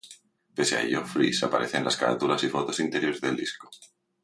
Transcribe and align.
Pese 0.55 0.73
a 0.75 0.81
ello, 0.85 1.05
Freese 1.05 1.45
aparece 1.45 1.77
en 1.77 1.83
las 1.85 1.95
carátulas 1.95 2.43
y 2.43 2.49
fotos 2.49 2.79
interiores 2.79 3.21
del 3.21 3.35
disco. 3.37 3.69